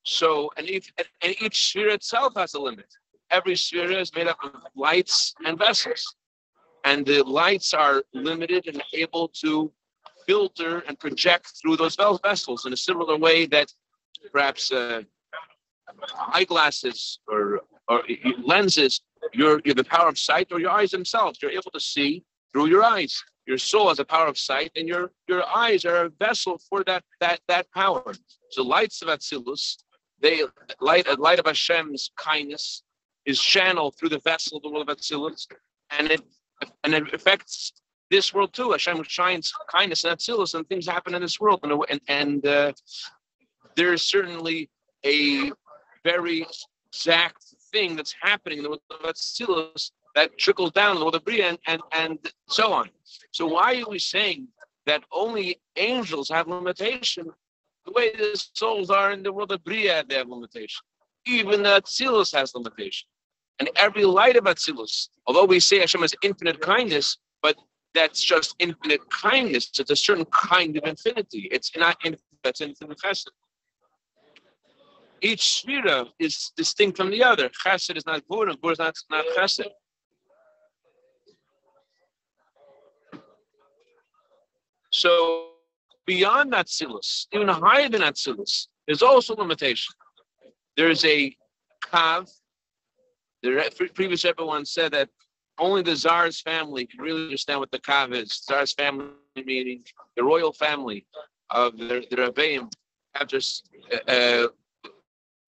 So, 0.05 0.51
and 0.57 0.69
each, 0.69 0.93
and 1.23 1.35
each 1.41 1.69
sphere 1.69 1.91
itself 1.91 2.35
has 2.37 2.55
a 2.55 2.61
limit. 2.61 2.87
Every 3.31 3.57
sphere 3.57 3.91
is 3.93 4.15
made 4.15 4.27
up 4.27 4.39
of 4.43 4.55
lights 4.75 5.35
and 5.47 5.59
vessels. 5.59 6.17
And 6.85 7.07
the 7.07 7.23
lights 7.23 7.73
are 7.73 8.03
limited 8.13 8.67
and 8.67 8.83
able 8.93 9.29
to 9.41 9.73
filter 10.27 10.81
and 10.89 10.99
project 10.99 11.53
through 11.61 11.77
those 11.77 11.97
vessels 11.97 12.67
in 12.67 12.73
a 12.73 12.77
similar 12.77 13.17
way 13.17 13.47
that 13.47 13.73
perhaps 14.33 14.73
uh, 14.73 15.03
eyeglasses 16.33 17.21
or, 17.29 17.61
or 17.89 18.03
lenses 18.43 19.01
your, 19.33 19.61
your 19.65 19.75
the 19.75 19.85
power 19.85 20.09
of 20.09 20.19
sight 20.19 20.49
or 20.51 20.61
your 20.61 20.71
eyes 20.71 20.91
themselves. 20.91 21.39
You're 21.41 21.53
able 21.53 21.71
to 21.73 21.81
see 21.81 22.25
through 22.53 22.67
your 22.67 22.85
eyes. 22.85 23.23
Your 23.47 23.59
soul 23.59 23.89
has 23.89 23.99
a 23.99 24.05
power 24.05 24.29
of 24.29 24.39
sight, 24.39 24.71
and 24.77 24.87
your 24.87 25.11
your 25.27 25.45
eyes 25.49 25.85
are 25.85 26.05
a 26.05 26.09
vessel 26.09 26.59
for 26.69 26.85
that 26.85 27.03
that 27.21 27.41
that 27.49 27.67
power. 27.73 28.15
So 28.51 28.63
lights 28.63 29.03
of 29.03 29.09
Atzilus, 29.09 29.79
they 30.21 30.45
light 30.81 31.07
light 31.19 31.41
of 31.41 31.47
Hashem's 31.47 32.11
kindness 32.17 32.83
is 33.27 33.41
channeled 33.41 33.97
through 33.97 34.11
the 34.11 34.21
vessel 34.21 34.59
of 34.59 34.63
the 34.63 34.71
world 34.71 34.89
of 34.89 34.97
Atzilus, 34.97 35.47
and 35.91 36.11
it 36.11 36.23
and 36.85 36.95
it 36.95 37.13
affects 37.13 37.73
this 38.11 38.33
world 38.33 38.53
too. 38.53 38.71
Hashem 38.71 39.03
shines 39.05 39.53
kindness 39.69 40.05
and 40.05 40.17
Atzilus, 40.17 40.55
and 40.55 40.69
things 40.69 40.87
happen 40.87 41.15
in 41.15 41.23
this 41.23 41.41
world, 41.41 41.61
and 41.65 41.73
and, 41.91 42.01
and 42.07 42.47
uh, 42.47 42.73
there 43.75 43.93
is 43.93 44.03
certainly 44.03 44.71
a 45.05 45.51
very 46.05 46.47
exact 46.89 47.43
thing 47.73 47.97
that's 47.97 48.15
happening 48.21 48.59
in 48.59 48.65
the 48.65 48.71
world 48.71 48.83
of 48.91 49.01
Atzilus 49.01 49.91
that 50.15 50.37
trickles 50.39 50.73
down 50.73 50.97
in 50.97 51.11
the 51.11 51.21
Bria 51.21 51.49
and, 51.49 51.59
and, 51.67 51.83
and 51.93 52.19
so 52.49 52.73
on. 52.73 52.91
So 53.33 53.47
why 53.47 53.81
are 53.81 53.89
we 53.89 53.99
saying 53.99 54.49
that 54.87 55.03
only 55.13 55.61
angels 55.77 56.29
have 56.29 56.49
limitation? 56.49 57.31
The 57.87 57.93
way 57.93 58.13
the 58.13 58.43
souls 58.55 58.91
are 58.91 59.13
in 59.13 59.23
the 59.23 59.33
world 59.33 59.53
of 59.53 59.65
Bria, 59.65 60.05
they 60.09 60.17
have 60.17 60.29
limitation. 60.29 60.83
Even 61.27 61.63
the 61.63 61.81
Atzilus 61.81 62.33
has 62.35 62.55
limitation. 62.55 63.09
And 63.59 63.71
every 63.77 64.05
light 64.05 64.37
of 64.37 64.45
Atzilus, 64.45 65.09
although 65.27 65.45
we 65.45 65.61
say 65.61 65.79
Hashem 65.79 66.03
has 66.03 66.15
infinite 66.23 66.61
kindness, 66.61 67.19
but 67.43 67.57
that's 67.95 68.23
just 68.23 68.55
infinite 68.59 69.09
kindness. 69.11 69.71
It's 69.79 69.91
a 69.91 69.97
certain 69.97 70.25
kind 70.27 70.77
of 70.77 70.85
infinity. 70.85 71.49
It's 71.51 71.77
not 71.77 71.97
infinite, 72.05 72.23
that's 72.43 72.61
infinite 72.61 72.99
chesed 72.99 73.29
each 75.23 75.65
sefira 75.65 76.09
is 76.19 76.53
distinct 76.57 76.97
from 76.97 77.11
the 77.11 77.23
other. 77.23 77.49
Chesed 77.49 77.97
is 77.97 78.05
not 78.05 78.17
and 78.17 78.29
Gvur 78.29 78.73
is 78.73 78.79
not, 78.79 78.95
not 79.11 79.25
Chesed. 79.37 79.67
So 84.93 85.49
beyond 86.07 86.53
Atzilus, 86.53 87.27
even 87.33 87.49
higher 87.49 87.89
than 87.89 88.03
Atzilus, 88.03 88.69
there's 88.87 89.03
also 89.03 89.35
limitation. 89.35 89.95
There's 90.77 91.05
a 91.05 91.35
kav. 91.85 92.31
The 93.43 93.91
previous 93.95 94.25
everyone 94.25 94.65
said 94.65 94.93
that 94.93 95.09
only 95.59 95.83
the 95.83 95.97
czar's 95.97 96.41
family 96.41 96.87
can 96.87 97.01
really 97.01 97.25
understand 97.25 97.61
what 97.61 97.71
the 97.71 97.79
kav 97.79 98.15
is. 98.15 98.43
Czar's 98.49 98.73
family 98.73 99.09
meaning 99.37 99.83
the 100.17 100.23
royal 100.23 100.53
family 100.53 101.07
of 101.51 101.77
the, 101.79 102.05
the 102.11 102.17
Rebbeim 102.17 102.71
after 103.15 103.39
uh, 103.39 104.49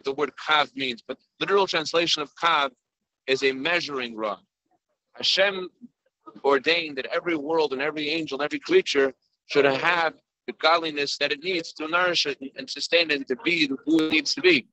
the 0.05 0.13
word 0.17 0.33
kav 0.37 0.75
means, 0.75 1.03
but 1.07 1.19
literal 1.41 1.67
translation 1.67 2.23
of 2.23 2.31
kav 2.43 2.71
is 3.27 3.43
a 3.43 3.53
measuring 3.53 4.17
rod. 4.17 4.41
Hashem 5.15 5.69
ordained 6.45 6.97
that 6.99 7.07
every 7.07 7.37
world 7.37 7.73
and 7.73 7.81
every 7.81 8.09
angel 8.09 8.39
and 8.39 8.45
every 8.45 8.59
creature 8.59 9.15
should 9.47 9.65
have 9.65 10.15
the 10.47 10.53
godliness 10.55 11.17
that 11.19 11.33
it 11.33 11.43
needs 11.43 11.73
to 11.73 11.89
nourish 11.89 12.27
it 12.27 12.39
and 12.57 12.69
sustain 12.69 13.11
it 13.11 13.17
and 13.17 13.29
to 13.29 13.37
be 13.37 13.69
who 13.87 14.07
it 14.07 14.13
needs 14.13 14.35
to 14.35 14.41
be. 14.41 14.67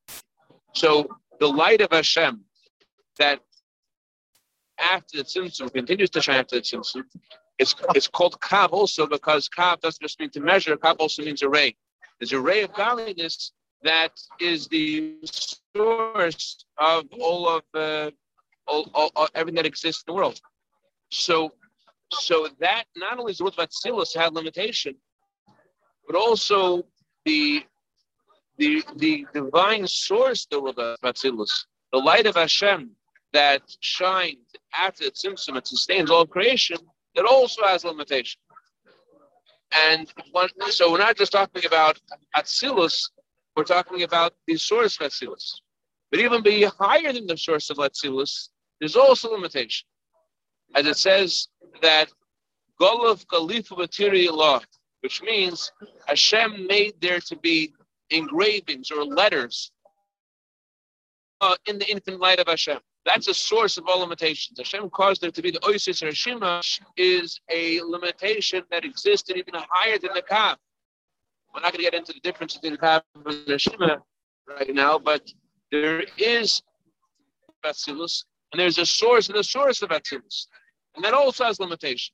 So 0.74 1.08
the 1.40 1.48
light 1.48 1.82
of 1.82 1.92
Hashem 1.92 2.42
that 3.20 3.40
after 4.80 5.18
the 5.18 5.24
tzimtzum 5.24 5.74
continues 5.74 6.10
to 6.12 6.22
shine 6.22 6.40
after 6.40 6.56
the 6.56 6.62
tzimtzum, 6.62 7.04
it's, 7.60 7.75
it's 7.94 8.08
called 8.08 8.40
kav 8.40 8.70
also 8.72 9.06
because 9.06 9.48
kav 9.48 9.80
doesn't 9.82 10.01
just 10.01 10.20
mean 10.20 10.32
to 10.32 10.40
measure, 10.40 10.75
kav 10.78 10.96
also 11.00 11.24
means 11.24 11.42
a 11.42 11.50
ray. 11.50 11.75
There's 12.20 12.34
a 12.34 12.40
ray 12.40 12.63
of 12.63 12.74
godliness 12.74 13.51
that 13.84 14.12
is 14.40 14.68
the 14.68 15.16
source 15.75 16.66
of 16.78 17.06
all 17.20 17.48
of 17.50 17.63
uh, 17.74 18.12
all, 18.68 18.90
all, 18.94 19.12
all, 19.16 19.28
everything 19.36 19.56
that 19.56 19.66
exists 19.66 20.04
in 20.08 20.13
the 20.13 20.16
world. 20.16 20.40
So, 21.10 21.54
so 22.12 22.48
that 22.60 22.86
not 22.96 23.20
only 23.20 23.32
is 23.32 23.38
the 23.38 23.46
world 23.46 23.56
of 23.58 23.70
Atzilus 23.70 24.15
had 24.15 24.34
limitation, 24.34 24.96
but 26.08 26.15
also 26.15 26.84
the 27.25 27.63
the 28.58 28.84
the 28.98 29.25
divine 29.34 29.88
source 29.88 30.46
the 30.46 30.62
world 30.62 30.80
of 30.80 31.00
Atzilus, 31.01 31.65
the 31.91 32.00
light 32.00 32.25
of 32.25 32.36
Hashem 32.36 32.91
that 33.34 33.62
shines 33.80 34.38
after 34.77 35.06
the 35.06 35.12
Tzimtzum 35.12 35.56
and 35.56 35.65
sustains 35.65 36.12
all 36.12 36.25
creation, 36.25 36.77
that 37.15 37.25
also 37.25 37.63
has 37.63 37.84
limitation. 37.84 38.39
And 39.72 40.12
one, 40.32 40.50
so 40.70 40.91
we're 40.91 40.98
not 40.98 41.15
just 41.15 41.32
talking 41.32 41.65
about 41.65 42.00
Atzilus, 42.36 43.10
we're 43.56 43.63
talking 43.63 44.03
about 44.03 44.34
the 44.48 44.58
source 44.58 45.00
of 45.00 45.08
Atzilus. 45.08 45.62
But 46.10 46.20
even 46.20 46.44
be 46.44 46.63
higher 46.63 47.13
than 47.13 47.25
the 47.25 47.38
source 47.38 47.70
of 47.70 47.77
Atzilus, 47.77 48.50
there's 48.80 48.98
also 48.98 49.32
limitation. 49.32 49.88
As 50.75 50.86
it 50.86 50.98
says 50.98 51.48
that 51.82 52.10
Golov 52.80 53.25
Batiri 53.28 54.32
law, 54.32 54.60
which 55.01 55.22
means 55.22 55.72
Hashem 56.08 56.68
made 56.68 56.94
there 57.01 57.20
to 57.20 57.36
be 57.38 57.74
engravings 58.10 58.92
or 58.92 59.04
letters 59.04 59.72
uh, 61.42 61.56
in 61.68 61.80
the 61.80 61.90
infinite 61.90 62.20
light 62.20 62.40
of 62.40 62.48
Hashem. 62.48 62.80
That's 63.06 63.28
a 63.28 63.34
source 63.34 63.78
of 63.78 63.88
all 63.88 64.00
limitations. 64.00 64.60
Hashem 64.60 64.90
caused 64.92 65.22
there 65.22 65.32
to 65.32 65.42
be 65.42 65.50
the 65.50 65.60
Oisis 65.60 66.04
Rashima 66.04 66.62
is 66.98 67.40
a 67.51 67.82
limitation 67.82 68.63
that 68.70 68.86
existed 68.86 69.38
even 69.38 69.56
higher 69.56 69.98
than 69.98 70.12
the 70.13 70.22
Kav. 70.22 70.58
We're 71.54 71.62
not 71.62 71.74
going 71.74 71.84
to 71.84 71.92
get 71.92 71.96
into 71.96 72.13
the 72.13 72.20
difference 72.20 72.54
between 72.54 72.74
the 72.74 72.78
Kav 72.78 73.01
and 73.16 73.25
Rashima 73.25 74.01
right 74.48 74.74
now, 74.74 75.00
but 75.00 75.34
there 75.72 76.04
is 76.18 76.62
Atzilus, 77.66 78.25
and 78.51 78.60
there's 78.60 78.78
a 78.78 78.86
source 78.86 79.30
and 79.30 79.38
a 79.38 79.44
source 79.44 79.82
of 79.82 79.90
Atzilus. 79.90 80.48
And 80.95 81.03
that 81.05 81.13
also 81.13 81.45
has 81.45 81.60
limitation. 81.60 82.13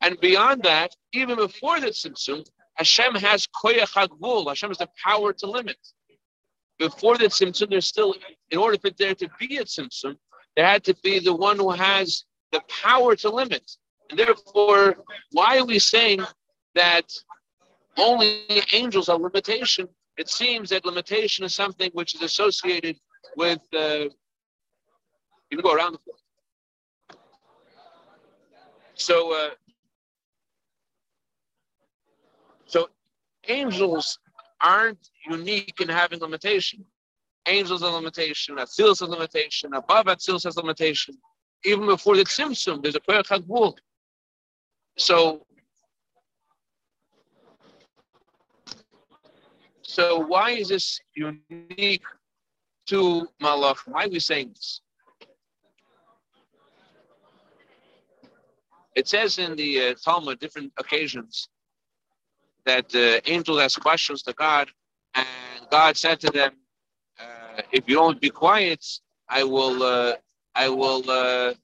And 0.00 0.18
beyond 0.20 0.62
that, 0.62 0.94
even 1.12 1.36
before 1.36 1.80
the 1.80 1.88
Tzimtzum, 1.88 2.46
Hashem 2.74 3.14
has 3.16 3.46
Koyach 3.46 3.92
Hagvul. 3.92 4.48
Hashem 4.48 4.70
has 4.70 4.78
the 4.78 4.88
power 5.02 5.32
to 5.32 5.46
limit 5.46 5.78
before 6.78 7.16
the 7.16 7.26
tzimtzum, 7.26 7.70
there's 7.70 7.86
still, 7.86 8.14
in 8.50 8.58
order 8.58 8.78
for 8.78 8.90
there 8.90 9.14
to 9.14 9.28
be 9.38 9.58
a 9.58 9.64
tzimtzum, 9.64 10.16
there 10.56 10.66
had 10.66 10.84
to 10.84 10.94
be 11.02 11.18
the 11.18 11.34
one 11.34 11.56
who 11.56 11.70
has 11.70 12.24
the 12.52 12.60
power 12.68 13.16
to 13.16 13.30
limit. 13.30 13.70
And 14.10 14.18
therefore, 14.18 14.96
why 15.32 15.58
are 15.58 15.64
we 15.64 15.78
saying 15.78 16.20
that 16.74 17.12
only 17.96 18.44
angels 18.72 19.08
are 19.08 19.18
limitation? 19.18 19.88
It 20.16 20.28
seems 20.28 20.70
that 20.70 20.84
limitation 20.84 21.44
is 21.44 21.54
something 21.54 21.90
which 21.92 22.14
is 22.14 22.22
associated 22.22 22.96
with, 23.36 23.60
uh, 23.72 24.08
you 25.50 25.56
can 25.56 25.60
go 25.62 25.74
around 25.74 25.92
the 25.94 25.98
floor. 25.98 26.16
So, 28.94 29.34
uh, 29.34 29.50
so 32.66 32.88
angels 33.48 34.18
aren't 34.60 35.10
unique 35.28 35.80
in 35.80 35.88
having 35.88 36.20
limitation. 36.20 36.84
Angels 37.46 37.82
have 37.82 37.92
limitation, 37.92 38.56
Atzilus 38.56 39.00
has 39.00 39.08
limitation, 39.08 39.74
above 39.74 40.06
Atzilus 40.06 40.44
has 40.44 40.56
limitation. 40.56 41.14
Even 41.64 41.86
before 41.86 42.16
the 42.16 42.24
Tzimtzum, 42.24 42.82
there's 42.82 42.94
a 42.94 43.00
Koyach 43.00 43.26
HaGvul. 43.26 43.76
So, 44.96 45.44
so 49.82 50.20
why 50.20 50.50
is 50.50 50.68
this 50.68 51.00
unique 51.14 52.04
to 52.86 53.28
Malach? 53.42 53.78
Why 53.86 54.04
are 54.04 54.08
we 54.08 54.20
saying 54.20 54.50
this? 54.54 54.80
It 58.94 59.08
says 59.08 59.38
in 59.38 59.56
the 59.56 59.70
uh, 59.80 59.94
Talmud, 60.02 60.38
different 60.38 60.72
occasions, 60.78 61.48
that 62.64 62.88
the 62.88 63.20
angels 63.30 63.60
asked 63.60 63.80
questions 63.80 64.22
to 64.22 64.32
God, 64.34 64.70
and 65.14 65.26
God 65.70 65.96
said 65.96 66.20
to 66.20 66.30
them, 66.30 66.52
uh, 67.18 67.62
"If 67.72 67.88
you 67.88 67.96
don't 67.96 68.20
be 68.20 68.30
quiet, 68.30 68.84
I 69.28 69.44
will, 69.44 69.82
uh, 69.82 70.14
I 70.54 70.68
will." 70.68 71.02
Uh, 71.10 71.54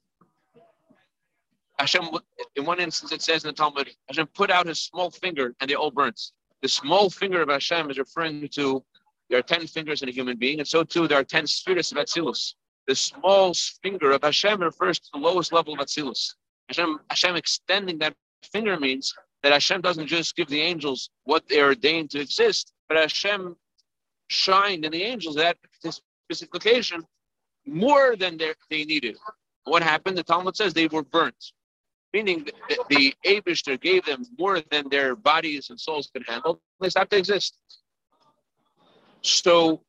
Hashem, 1.79 2.11
in 2.57 2.67
one 2.67 2.81
instance, 2.81 3.11
it 3.13 3.23
says 3.23 3.45
in 3.45 3.49
the 3.49 3.55
Talmud, 3.55 3.89
Hashem 4.09 4.27
put 4.35 4.51
out 4.51 4.67
his 4.67 4.81
small 4.81 5.11
finger, 5.11 5.55
and 5.61 5.71
they 5.71 5.75
all 5.75 5.91
burnt. 5.91 6.21
The 6.61 6.69
small 6.69 7.09
finger 7.09 7.41
of 7.41 7.49
Hashem 7.49 7.91
is 7.91 7.97
referring 7.97 8.49
to 8.49 8.85
there 9.31 9.39
are 9.39 9.43
ten 9.43 9.67
fingers 9.67 10.03
in 10.03 10.09
a 10.09 10.13
human 10.13 10.37
being, 10.37 10.59
and 10.59 10.69
so 10.69 10.83
too 10.83 11.07
there 11.09 11.19
are 11.19 11.25
ten 11.25 11.47
spirits 11.47 11.93
of 11.93 11.99
Atzilus. 11.99 12.55
The 12.87 12.97
small 12.97 13.55
finger 13.83 14.11
of 14.11 14.23
Hashem 14.25 14.61
refers 14.61 14.99
to 14.99 15.09
the 15.15 15.21
lowest 15.21 15.53
level 15.53 15.73
of 15.73 15.79
Atzilus. 15.79 16.35
Hashem, 16.71 17.01
Hashem 17.11 17.37
extending 17.37 17.99
that 17.99 18.15
finger 18.53 18.79
means 18.79 19.13
that 19.43 19.53
Hashem 19.53 19.81
doesn't 19.81 20.07
just 20.07 20.37
give 20.37 20.49
the 20.49 20.61
angels 20.61 21.11
what 21.25 21.43
they're 21.49 21.67
ordained 21.67 22.11
to 22.11 22.21
exist, 22.21 22.73
but 22.89 22.97
Hashem 22.97 23.57
shined 24.29 24.85
in 24.85 24.93
the 24.93 25.03
angels 25.03 25.37
at 25.37 25.57
this 25.83 26.01
specific 26.27 26.55
occasion 26.55 27.05
more 27.67 28.15
than 28.15 28.39
they 28.39 28.85
needed. 28.85 29.17
What 29.65 29.83
happened? 29.83 30.17
The 30.17 30.23
Talmud 30.23 30.57
says 30.57 30.73
they 30.73 30.87
were 30.87 31.03
burnt, 31.03 31.53
meaning 32.13 32.47
the, 32.69 32.79
the 32.89 33.15
Abishter 33.27 33.81
gave 33.81 34.05
them 34.05 34.25
more 34.39 34.61
than 34.71 34.89
their 34.89 35.17
bodies 35.17 35.71
and 35.71 35.81
souls 35.81 36.09
could 36.13 36.25
handle. 36.29 36.61
They 36.81 36.89
stopped 36.89 37.11
to 37.11 37.17
exist. 37.17 37.59
So 39.23 39.83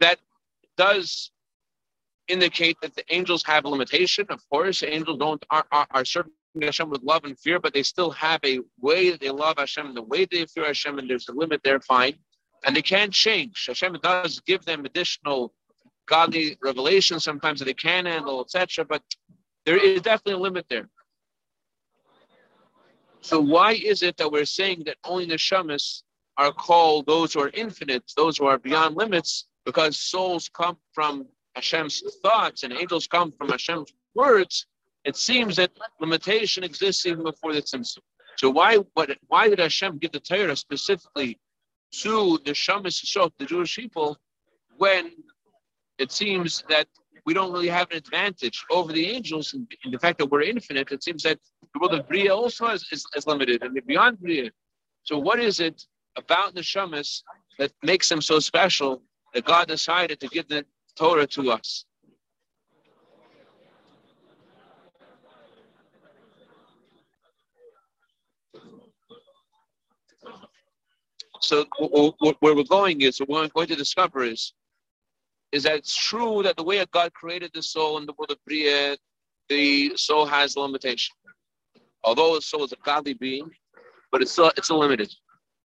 that 0.00 0.18
does 0.76 1.30
indicate 2.28 2.76
that 2.82 2.94
the 2.94 3.04
angels 3.10 3.42
have 3.44 3.64
a 3.64 3.68
limitation. 3.68 4.26
Of 4.30 4.40
course, 4.50 4.82
angels 4.82 5.18
don't 5.18 5.44
are, 5.50 5.66
are, 5.70 5.86
are 5.90 6.04
serving 6.04 6.32
Hashem 6.60 6.90
with 6.90 7.02
love 7.02 7.24
and 7.24 7.38
fear, 7.38 7.58
but 7.58 7.74
they 7.74 7.82
still 7.82 8.10
have 8.10 8.40
a 8.44 8.60
way 8.80 9.10
that 9.10 9.20
they 9.20 9.30
love 9.30 9.56
Hashem 9.58 9.94
the 9.94 10.02
way 10.02 10.24
they 10.24 10.46
fear 10.46 10.66
Hashem, 10.66 10.98
and 10.98 11.08
there's 11.08 11.28
a 11.28 11.32
limit 11.32 11.60
there, 11.64 11.80
fine. 11.80 12.14
And 12.66 12.74
they 12.74 12.82
can't 12.82 13.12
change. 13.12 13.64
Hashem 13.66 13.98
does 14.02 14.40
give 14.40 14.64
them 14.64 14.84
additional 14.84 15.52
godly 16.06 16.56
revelation 16.62 17.20
sometimes 17.20 17.58
that 17.58 17.66
they 17.66 17.74
can 17.74 18.06
handle, 18.06 18.40
etc. 18.40 18.84
But 18.84 19.02
there 19.66 19.76
is 19.76 20.02
definitely 20.02 20.34
a 20.34 20.38
limit 20.38 20.66
there. 20.68 20.88
So 23.20 23.40
why 23.40 23.72
is 23.72 24.02
it 24.02 24.16
that 24.18 24.30
we're 24.30 24.44
saying 24.44 24.82
that 24.86 24.96
only 25.04 25.24
the 25.24 25.36
shamas 25.36 26.02
are 26.36 26.52
called 26.52 27.06
those 27.06 27.32
who 27.32 27.40
are 27.40 27.50
infinite, 27.54 28.04
those 28.16 28.36
who 28.38 28.46
are 28.46 28.58
beyond 28.58 28.96
limits, 28.96 29.46
because 29.64 29.98
souls 29.98 30.50
come 30.52 30.76
from 30.92 31.26
Hashem's 31.54 32.02
thoughts 32.22 32.62
and 32.62 32.72
angels 32.72 33.06
come 33.06 33.32
from 33.32 33.48
Hashem's 33.48 33.92
words, 34.14 34.66
it 35.04 35.16
seems 35.16 35.56
that 35.56 35.70
limitation 36.00 36.64
exists 36.64 37.06
even 37.06 37.22
before 37.24 37.52
the 37.52 37.62
tzimtzum. 37.62 37.98
So 38.36 38.50
why 38.50 38.78
what, 38.94 39.10
why 39.28 39.48
did 39.48 39.60
Hashem 39.60 39.98
give 39.98 40.12
the 40.12 40.20
Torah 40.20 40.56
specifically 40.56 41.38
to 42.02 42.38
the 42.44 42.52
Shamas 42.52 43.04
Yisrael, 43.04 43.30
the 43.38 43.46
Jewish 43.46 43.76
people, 43.76 44.18
when 44.78 45.12
it 45.98 46.10
seems 46.10 46.64
that 46.68 46.88
we 47.26 47.32
don't 47.32 47.52
really 47.52 47.68
have 47.68 47.90
an 47.90 47.96
advantage 47.96 48.64
over 48.70 48.92
the 48.92 49.06
angels 49.06 49.54
in, 49.54 49.66
the 49.90 49.98
fact 49.98 50.18
that 50.18 50.26
we're 50.26 50.42
infinite? 50.42 50.90
It 50.90 51.04
seems 51.04 51.22
that 51.22 51.38
the 51.72 51.78
world 51.80 51.94
of 51.94 52.08
Bria 52.08 52.34
also 52.34 52.66
is, 52.68 52.86
is, 52.90 53.04
is 53.14 53.26
limited 53.26 53.62
and 53.62 53.78
beyond 53.86 54.20
Bria. 54.20 54.50
So 55.04 55.18
what 55.18 55.38
is 55.38 55.60
it 55.60 55.82
about 56.16 56.54
the 56.54 56.60
Shamas 56.60 57.22
that 57.58 57.72
makes 57.82 58.08
them 58.08 58.20
so 58.20 58.40
special 58.40 59.02
that 59.32 59.44
God 59.44 59.68
decided 59.68 60.18
to 60.20 60.28
give 60.28 60.48
the 60.48 60.64
Torah 60.96 61.26
to 61.26 61.50
us? 61.50 61.84
So 71.40 71.66
where 72.40 72.54
we're 72.54 72.64
going 72.64 73.02
is, 73.02 73.18
what 73.18 73.28
we're 73.28 73.48
going 73.48 73.68
to 73.68 73.76
discover 73.76 74.24
is, 74.24 74.54
is 75.52 75.64
that 75.64 75.74
it's 75.74 75.94
true 75.94 76.42
that 76.42 76.56
the 76.56 76.64
way 76.64 76.84
God 76.90 77.12
created 77.12 77.50
the 77.52 77.62
soul 77.62 77.98
in 77.98 78.06
the 78.06 78.14
world 78.16 78.30
of 78.30 78.38
Bria, 78.46 78.96
the 79.48 79.94
soul 79.96 80.24
has 80.26 80.56
limitation. 80.56 81.14
Although 82.02 82.34
the 82.34 82.40
soul 82.40 82.64
is 82.64 82.72
a 82.72 82.76
godly 82.76 83.14
being, 83.14 83.50
but 84.10 84.22
it's 84.22 84.32
still, 84.32 84.50
it's 84.56 84.70
a 84.70 84.74
limited. 84.74 85.12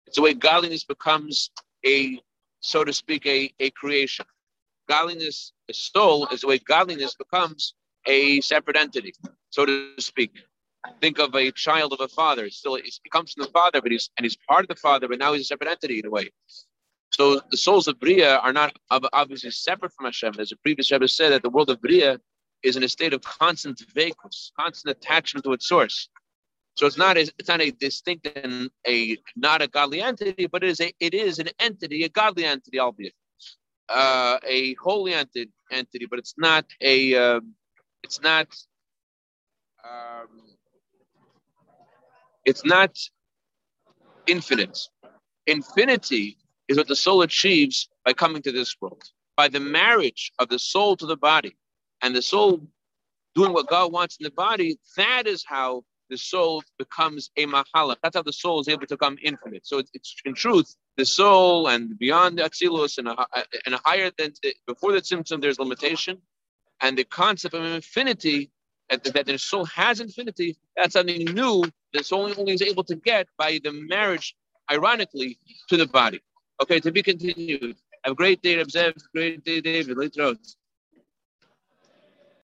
It's 0.06 0.16
the 0.16 0.22
way 0.22 0.34
godliness 0.34 0.84
becomes 0.84 1.50
a, 1.86 2.20
so 2.60 2.82
to 2.82 2.92
speak, 2.92 3.24
a, 3.26 3.52
a 3.60 3.70
creation. 3.70 4.26
Godliness, 4.88 5.52
a 5.68 5.74
soul, 5.74 6.26
is 6.28 6.40
the 6.40 6.46
way 6.46 6.58
godliness 6.58 7.14
becomes 7.14 7.74
a 8.06 8.40
separate 8.40 8.76
entity, 8.76 9.12
so 9.50 9.66
to 9.66 9.92
speak. 9.98 10.32
Think 11.00 11.18
of 11.18 11.34
a 11.34 11.50
child 11.52 11.92
of 11.92 12.00
a 12.00 12.08
father. 12.08 12.48
Still, 12.50 12.76
he 12.76 13.10
comes 13.10 13.32
from 13.32 13.44
the 13.44 13.50
father, 13.50 13.82
but 13.82 13.92
he's 13.92 14.10
and 14.16 14.24
he's 14.24 14.36
part 14.48 14.62
of 14.62 14.68
the 14.68 14.76
father, 14.76 15.08
but 15.08 15.18
now 15.18 15.32
he's 15.32 15.42
a 15.42 15.44
separate 15.44 15.70
entity 15.70 15.98
in 15.98 16.06
a 16.06 16.10
way. 16.10 16.30
So 17.12 17.40
the 17.50 17.56
souls 17.56 17.88
of 17.88 17.98
Bria 17.98 18.36
are 18.36 18.52
not 18.52 18.76
obviously 18.90 19.50
separate 19.50 19.92
from 19.92 20.06
Hashem. 20.06 20.34
As 20.38 20.50
the 20.50 20.56
previous 20.56 20.90
Rebbe 20.90 21.08
said, 21.08 21.30
that 21.32 21.42
the 21.42 21.50
world 21.50 21.70
of 21.70 21.80
Bria 21.80 22.20
is 22.62 22.76
in 22.76 22.82
a 22.82 22.88
state 22.88 23.12
of 23.12 23.22
constant 23.22 23.82
vacuous, 23.94 24.52
constant 24.58 24.96
attachment 24.96 25.44
to 25.44 25.52
its 25.52 25.68
source. 25.68 26.08
So 26.76 26.86
it's 26.86 26.98
not 26.98 27.16
a, 27.16 27.22
it's 27.38 27.48
not 27.48 27.60
a 27.60 27.70
distinct 27.72 28.28
and 28.36 28.70
a 28.86 29.16
not 29.36 29.62
a 29.62 29.68
godly 29.68 30.00
entity, 30.00 30.46
but 30.46 30.62
it 30.62 30.70
is 30.70 30.80
a 30.80 30.92
it 31.00 31.12
is 31.12 31.38
an 31.38 31.48
entity, 31.58 32.04
a 32.04 32.08
godly 32.08 32.44
entity, 32.44 32.78
albeit 32.78 33.14
uh, 33.88 34.38
a 34.46 34.74
holy 34.74 35.14
entity, 35.14 35.50
entity, 35.70 36.06
but 36.06 36.18
it's 36.18 36.34
not 36.36 36.64
a 36.80 37.14
um, 37.14 37.54
it's 38.02 38.20
not 38.20 38.48
um, 39.84 40.28
it's 42.44 42.64
not 42.64 42.96
infinite. 44.26 44.78
Infinity 45.46 46.36
is 46.68 46.76
what 46.76 46.88
the 46.88 46.96
soul 46.96 47.22
achieves 47.22 47.88
by 48.04 48.12
coming 48.12 48.42
to 48.42 48.52
this 48.52 48.76
world, 48.80 49.02
by 49.36 49.48
the 49.48 49.60
marriage 49.60 50.32
of 50.38 50.48
the 50.48 50.58
soul 50.58 50.96
to 50.96 51.06
the 51.06 51.16
body, 51.16 51.56
and 52.02 52.14
the 52.14 52.22
soul 52.22 52.60
doing 53.34 53.52
what 53.52 53.68
God 53.68 53.92
wants 53.92 54.16
in 54.18 54.24
the 54.24 54.30
body. 54.30 54.78
That 54.96 55.26
is 55.26 55.44
how 55.46 55.84
the 56.10 56.18
soul 56.18 56.62
becomes 56.78 57.30
a 57.36 57.46
mahala. 57.46 57.96
That's 58.02 58.16
how 58.16 58.22
the 58.22 58.32
soul 58.32 58.60
is 58.60 58.68
able 58.68 58.86
to 58.86 58.96
become 58.96 59.16
infinite. 59.22 59.66
So 59.66 59.78
it's, 59.78 59.90
it's 59.94 60.14
in 60.24 60.34
truth 60.34 60.74
the 60.98 61.06
soul 61.06 61.68
and 61.68 61.96
beyond 61.98 62.38
atzilus 62.38 62.98
and 62.98 63.08
a, 63.08 63.26
and 63.64 63.74
a 63.74 63.80
higher 63.84 64.10
than 64.18 64.32
before 64.66 64.92
the 64.92 65.00
tzimtzum 65.00 65.40
there's 65.40 65.58
limitation, 65.58 66.18
and 66.82 66.98
the 66.98 67.04
concept 67.04 67.54
of 67.54 67.64
infinity 67.64 68.50
that, 68.90 69.04
that 69.04 69.26
the 69.26 69.38
soul 69.38 69.64
has 69.66 70.00
infinity. 70.00 70.58
That's 70.76 70.94
something 70.94 71.24
new 71.26 71.64
that 71.94 72.04
soul 72.04 72.34
only 72.36 72.52
is 72.52 72.62
able 72.62 72.84
to 72.84 72.96
get 72.96 73.28
by 73.38 73.60
the 73.62 73.72
marriage, 73.72 74.34
ironically, 74.70 75.38
to 75.68 75.76
the 75.76 75.86
body. 75.86 76.20
Okay, 76.60 76.80
to 76.80 76.90
be 76.90 77.02
continued. 77.02 77.76
Have 78.04 78.12
a 78.12 78.14
great 78.14 78.42
day, 78.42 78.58
observe. 78.58 78.94
Great 79.14 79.44
day, 79.44 79.60
David. 79.60 79.96
Later 79.96 80.22
out. 80.22 80.38